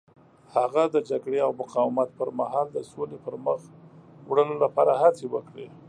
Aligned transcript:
هغه 0.55 0.83
د 0.95 0.97
جګړې 1.09 1.39
او 1.45 1.51
مقاومت 1.61 2.09
پر 2.19 2.29
مهال 2.39 2.67
د 2.73 2.77
سولې 2.91 3.17
پرمخ 3.25 3.61
وړلو 4.29 4.55
لپاره 4.63 4.91
هڅې 5.01 5.25
وکړې. 5.33 5.67